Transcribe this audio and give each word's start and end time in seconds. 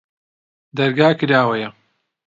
دەرگا 0.77 1.09
کراوەیە؟ 1.19 1.69